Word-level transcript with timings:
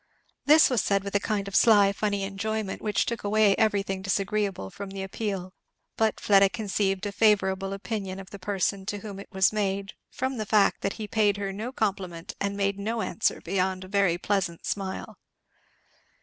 This 0.47 0.67
was 0.67 0.81
said 0.81 1.03
with 1.03 1.13
a 1.13 1.19
kind 1.19 1.47
of 1.47 1.55
sly 1.55 1.93
funny 1.93 2.23
enjoyment 2.23 2.81
which 2.81 3.05
took 3.05 3.23
away 3.23 3.55
everything 3.57 4.01
disagreeable 4.01 4.71
from 4.71 4.89
the 4.89 5.03
appeal; 5.03 5.53
but 5.95 6.19
Fleda 6.19 6.49
conceived 6.49 7.05
a 7.05 7.11
favourable 7.11 7.71
opinion 7.71 8.19
of 8.19 8.31
the 8.31 8.39
person 8.39 8.83
to 8.87 8.97
whom 9.01 9.19
it 9.19 9.29
was 9.31 9.53
made 9.53 9.93
from 10.09 10.37
the 10.37 10.45
fact 10.47 10.81
that 10.81 10.93
he 10.93 11.07
paid 11.07 11.37
her 11.37 11.53
no 11.53 11.71
compliment 11.71 12.33
and 12.41 12.57
made 12.57 12.79
no 12.79 13.03
answer 13.03 13.41
beyond 13.41 13.83
a 13.83 13.87
very 13.87 14.17
pleasant 14.17 14.65
smile. 14.65 15.19